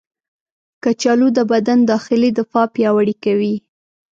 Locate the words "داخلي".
1.91-2.29